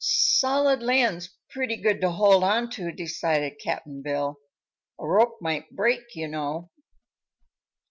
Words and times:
"Solid 0.03 0.81
land's 0.81 1.29
pretty 1.51 1.77
good 1.77 2.01
to 2.01 2.09
hold 2.09 2.43
on 2.43 2.71
to," 2.71 2.91
decided 2.91 3.59
Cap'n 3.63 4.01
Bill. 4.01 4.39
"A 4.99 5.05
rope 5.05 5.37
might 5.41 5.69
break, 5.75 6.15
you 6.15 6.27
know." 6.27 6.71